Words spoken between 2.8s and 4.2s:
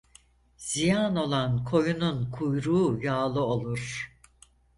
yağlı olur.